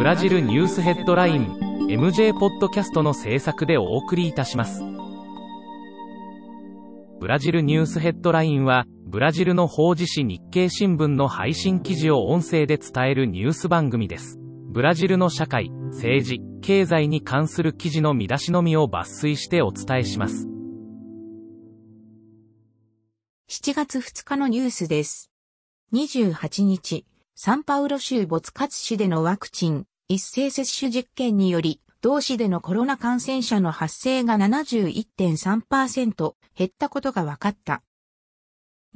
[0.00, 1.58] ブラジルニュースヘッドライン
[1.90, 4.82] MJ ポッドキャストの制作でお送りいたします。
[7.20, 14.38] ブラジルニュースヘッドラインは、ブラジルの法事紙日経新聞の配信記事を音声で伝えるニュース番組です。
[14.70, 20.48] ブラジルの社会、政治、経済に関する記事の見出しのみを抜粋してお伝えします。
[23.50, 25.30] 7月2日のニュースです。
[25.92, 27.04] 28日、
[27.34, 37.84] サンパウロ州ボツカツ市でのワクチン一斉接種実験により、同市でのコロナ感染者の発生が71.3%減ったことが分かった。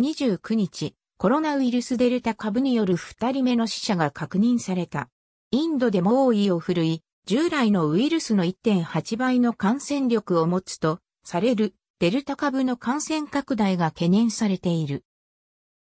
[0.00, 5.08] 29日、コロナウイルスデルタ株による2人目の死者が確認された。
[5.52, 15.04] インドで猛威を振るい、従来のウイルスの1.8倍の感染力を持つとされるデルタ株の感染拡大が懸念されている。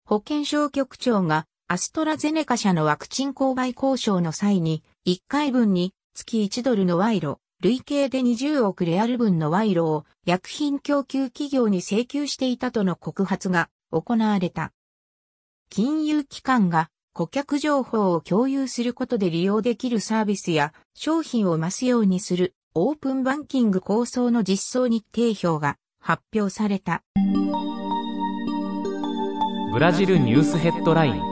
[0.05, 14.73] 保健省局長がアストラゼネカ社のワクチン購買交渉の際に1回分に月1ドルの賄賂、累計で20億レアル分の賄賂を薬品供給企業に請求していたとの告発が行われた。
[15.69, 27.03] 金融機関が顧客情報を共有することで利用できるサービスや商品を増すようにするオープンバンキング構想の実装日程表が発表された。
[29.71, 31.28] ブラジルニュースヘッドライン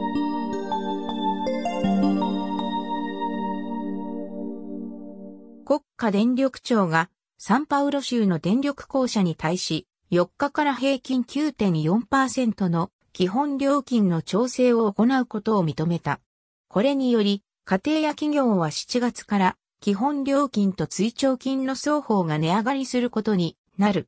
[5.68, 16.22] 国家電力庁がサンパウロ州の電力公社に対し4日から平均9.4%の基本料金の調整を行うことを認めた。
[16.70, 24.08] これにより、家庭や企業は7月から基本料金と追徴金の双方が値上がりすることになる。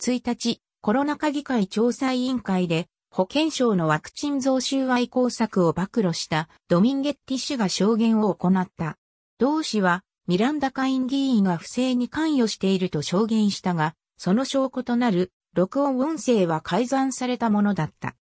[0.00, 8.96] 1日、コロナ禍議会調査委員会で保健省のワクチン増収愛工作を暴露したドミンゲッティ氏が証言を行った。
[9.36, 18.16] 同氏はミランダ会員議員が不正に関与していると証言したが、その証拠となる録音音声は改ざんされたものだった。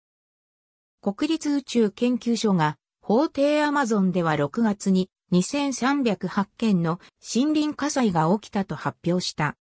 [1.01, 6.99] 国立宇宙研究所が法廷アマゾンでは6月に2308件の
[7.35, 9.55] 森林火災が起きたと発表した。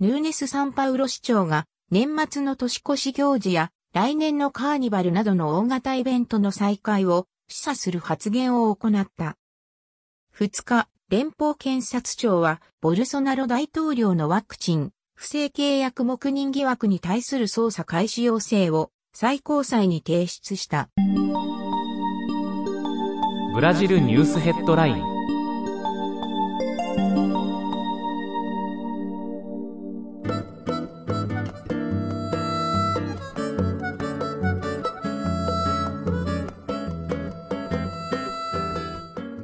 [0.00, 9.36] ヌーネス・サンパウロ市長が年末の年越し行事や来年のカーニバルなどの大型イベントの再開を示唆する発言を行った。
[10.36, 20.88] 2日、連邦検察庁はボルソナロ大統領のワクチン不正契約黙認疑惑に対する捜査開始要請を最高裁に提出した。
[23.54, 25.16] ブラジルニュースヘッドライン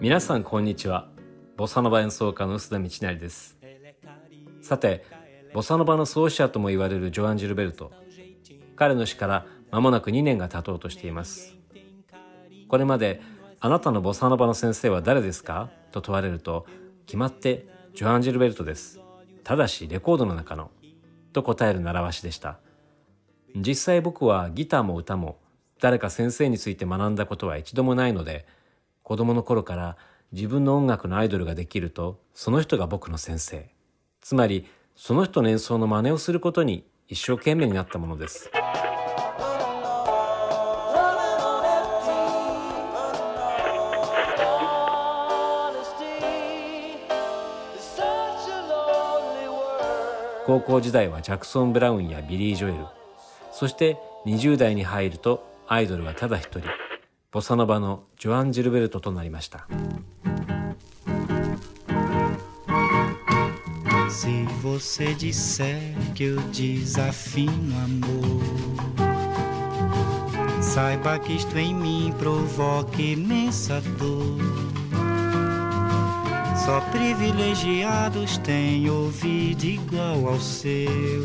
[0.00, 1.11] 皆さんこんにちは
[1.56, 3.58] ボサノバ演奏家の臼田道成です。
[4.62, 5.04] さて
[5.52, 7.92] ボサノバの創始者とも言われるジョアン・ジルベルト
[8.74, 11.54] 彼の死から間もなく2年が経とうとしています。
[12.68, 13.20] これまで
[13.60, 15.70] あなたのボサノバの先生は誰ですか？
[15.90, 16.66] と問われると
[17.06, 19.00] 決まってジョアン・ジルベルトです。
[19.44, 20.70] ただしレコードの中の
[21.34, 22.58] と答える習わしでした。
[23.54, 25.38] 実際僕はギターも歌も
[25.80, 28.46] 誰か先生について学んだことは一度もないので
[29.02, 29.96] 子供の頃から
[30.32, 33.68] 自分の音楽のアイドルができるとその人が僕の先生
[34.20, 34.66] つまり
[34.96, 38.50] その人の演奏の真似をすることに一生懸命になったものです。
[50.44, 52.84] 高校時代はジャクソン・ブラウンやビリー・ジョエル
[53.52, 56.68] そして20代に入るとアイドルはただ一人
[57.30, 59.66] ボサノバのジョアン・ジルベルトとなりました。
[64.22, 65.80] Se você disser
[66.14, 68.40] que eu desafino amor,
[70.62, 74.38] saiba que isto em mim provoca imensa dor.
[76.54, 81.24] Só privilegiados têm ouvido igual ao seu.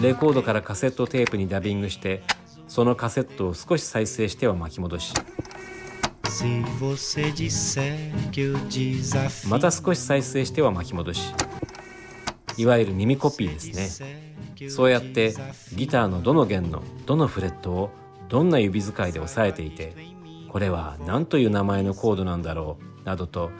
[0.00, 2.22] レコードからカセットテープにダビングして
[2.68, 5.12] そのカセットを少し再生しては巻き戻し
[9.48, 11.34] また少し再生しては巻き戻し
[12.58, 14.34] いわゆる耳コピーですね。
[14.68, 15.34] そうやって
[15.74, 17.90] ギターのどの弦のどのフレットを
[18.28, 19.94] どんな指使いで押さえていて
[20.48, 23.50] これは何という名前のコードなんだろうなどと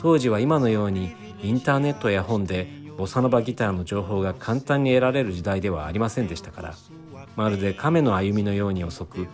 [0.00, 6.74] 当時は今のようにインターネットや本でボサノバギターの情報が簡単に得られる時代ではありませんでしたから
[7.36, 9.28] まるで亀の歩みのように遅く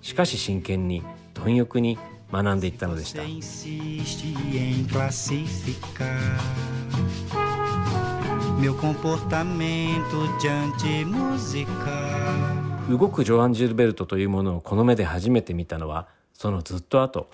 [0.00, 1.02] しかし真剣に
[1.34, 1.98] 貪欲に
[2.32, 3.22] 学んでいったのでした。
[12.90, 17.30] 動くジョアン・ジルベルトというものをこの目で初めて見たのはそのずっと後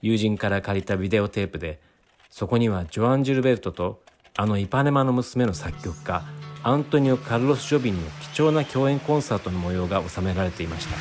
[0.00, 1.78] 友人から借りたビデオテープで
[2.30, 4.02] そこにはジョアン・ジルベルトと
[4.34, 6.22] あのイパネマの娘の作曲家
[6.62, 10.96] アントニオ・カルロス・ジョビンの貴重な共演コンサートの模様が収められていました。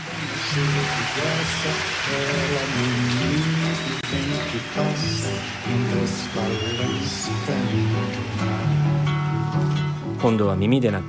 [10.22, 11.06] 今度は耳でなく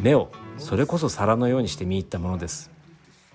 [0.00, 2.70] 目をそれこそ皿のようにして見入ったものです。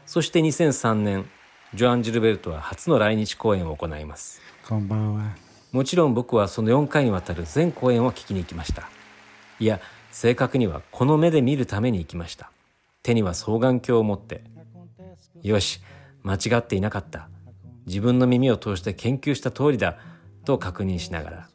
[0.08, 1.30] そして2003年
[1.76, 4.42] ジョアン・ジルベルトは初の来日公演を行います。
[4.68, 5.36] こんばんは。
[5.72, 8.90] もちろん僕はその4回にわたる全公演を聞きに行きました。
[9.60, 9.80] いや
[10.12, 12.52] 正確にはこの目で見るために行きました。
[13.04, 14.44] 手には双眼鏡を持って。
[15.44, 15.82] よし
[16.24, 17.30] 間違っていなかった。
[17.86, 19.98] 自分の耳を通して研究した通りだ。
[20.46, 21.50] と確認しながら。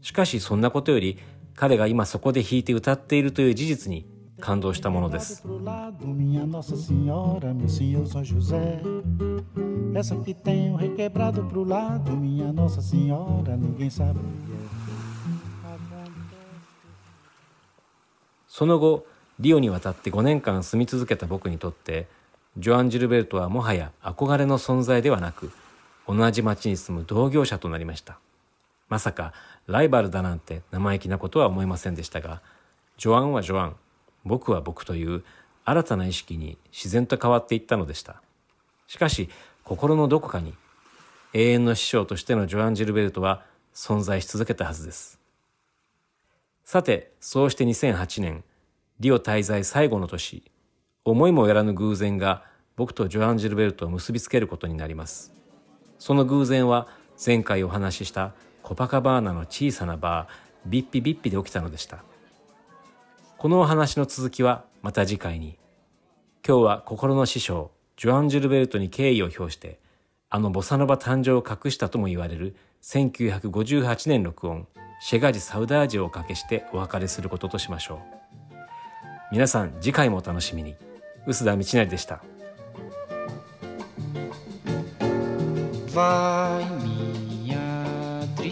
[0.00, 1.18] しかしそんなことより
[1.56, 4.06] 彼が今そこで弾いて歌っているという事実に
[4.40, 5.44] 感動したものです。
[18.48, 19.06] その後、
[19.40, 22.06] リオに渡って5年間住み続けた僕にとって、
[22.56, 25.50] ジョアン・ジルベルトはもはや憧れの存在ではなく、
[26.06, 28.18] 同じ町に住む同業者となりました。
[28.88, 29.32] まさか
[29.66, 32.42] ライバルだなんて生意気なことは思いませんでしたが、
[32.96, 33.76] ジョアンはジョアン、
[34.24, 35.24] 僕は僕という
[35.64, 38.22] 新たな意識に自然と変わっていったのでした。
[38.86, 39.28] しかし、
[39.64, 40.54] 心のどこかに
[41.32, 43.44] 永遠の師匠としてのジョアン・ジルベルトは
[43.74, 45.18] 存在し続けたはずです。
[46.64, 48.44] さて、そうして2008年、
[49.00, 50.44] リオ滞在最後の年、
[51.04, 52.44] 思いもやらぬ偶然が
[52.76, 55.32] 僕とジョアン・ジルベルトを結びつけることになります。
[55.98, 56.86] その偶然は
[57.24, 58.34] 前回お話しした
[58.64, 61.98] コパカバーナの小さなバー、ビッピビッピで起きたのでした。
[63.36, 65.58] このお話の続きはまた次回に。
[66.46, 69.78] 今日は心の師匠、ジョアン・ジュルベルトに敬意を表して、
[70.30, 74.66] あのボサノバ誕生を隠したとも言われる1958年録音、
[75.02, 77.98] シェガジ・サウダージをおかけしてお別れすることとしましょう。
[79.30, 80.74] 皆さん次回もお楽しみに。
[81.26, 82.24] 臼田道成でした。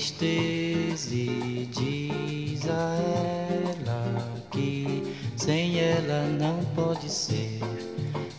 [0.02, 2.96] Tristeza e diz a
[3.78, 5.00] ela que
[5.36, 7.60] sem ela não pode ser.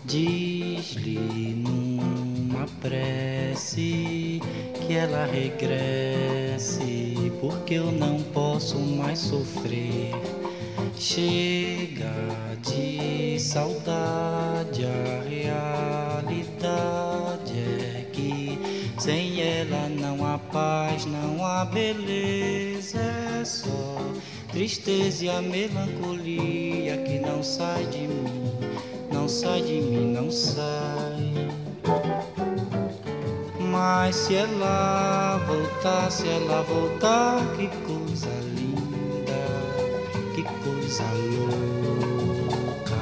[0.03, 4.41] Diz-lhe numa prece
[4.85, 10.11] que ela regresse, porque eu não posso mais sofrer.
[10.97, 12.11] Chega
[12.61, 17.12] de saudade, a realidade
[20.53, 22.99] paz, não há beleza,
[23.41, 23.97] é só
[24.51, 28.53] tristeza e a melancolia que não sai de mim
[29.23, 31.33] não sai de mim, não sai.
[33.71, 39.31] Mas se ela voltar, se ela voltar, que coisa linda,
[40.35, 42.97] que coisa louca.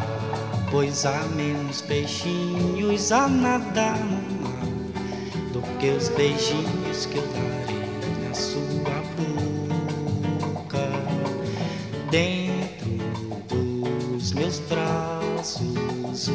[0.69, 4.30] Pois há menos peixinhos a nadar no
[5.81, 10.87] que os beijinhos que eu darei na sua boca.
[12.11, 12.91] Dentro
[13.49, 16.29] dos meus braços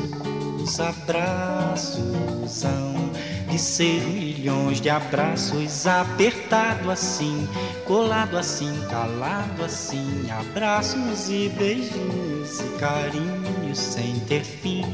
[0.60, 3.12] os abraços são
[3.48, 7.48] de ser milhões de abraços apertado assim,
[7.84, 14.84] colado assim, calado assim, abraços e beijos e carinhos sem ter fim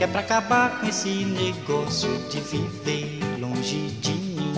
[0.00, 4.54] Que é pra acabar com esse negócio de viver longe de mim.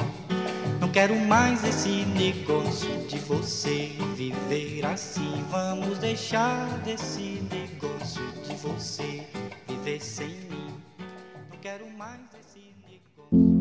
[0.80, 5.44] Não quero mais esse negócio de você viver assim.
[5.50, 9.26] Vamos deixar desse negócio de você
[9.68, 10.68] viver sem mim.
[11.50, 13.58] Não quero mais esse negócio.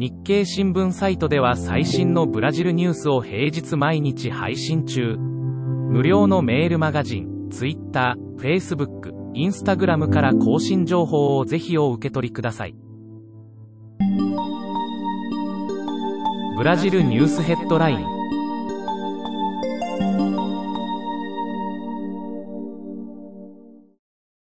[0.00, 5.16] 日経新聞サイトでは最新のブラジルニュースを平日毎日配信中。
[5.18, 12.75] 無料のメールマガジン、Twitter、Facebook、 インスタグラムから更新情報をぜひお受け取りください。
[16.57, 18.14] ブラジルニュースヘッドライン